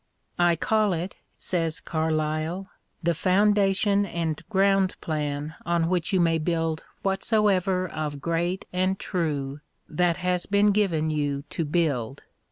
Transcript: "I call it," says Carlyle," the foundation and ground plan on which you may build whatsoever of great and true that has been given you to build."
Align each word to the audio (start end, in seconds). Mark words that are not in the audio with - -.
"I 0.49 0.55
call 0.55 0.93
it," 0.93 1.17
says 1.37 1.79
Carlyle," 1.79 2.71
the 3.03 3.13
foundation 3.13 4.03
and 4.03 4.41
ground 4.49 4.95
plan 4.99 5.53
on 5.63 5.89
which 5.89 6.11
you 6.11 6.19
may 6.19 6.39
build 6.39 6.83
whatsoever 7.03 7.87
of 7.87 8.19
great 8.19 8.65
and 8.73 8.97
true 8.97 9.59
that 9.87 10.17
has 10.17 10.47
been 10.47 10.71
given 10.71 11.11
you 11.11 11.43
to 11.51 11.65
build." 11.65 12.23